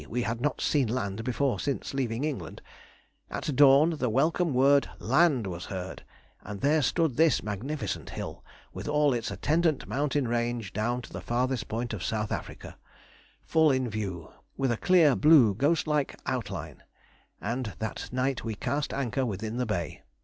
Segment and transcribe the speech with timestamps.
[0.09, 2.59] we had not seen land before since leaving England),
[3.29, 6.01] at dawn the welcome word "land" was heard,
[6.41, 8.43] and there stood this magnificent hill,
[8.73, 12.79] with all its attendant mountain range down to the farthest point of South Africa,
[13.43, 16.81] full in view, with a clear blue ghost like outline,
[17.39, 20.01] and that night we cast anchor within the Bay.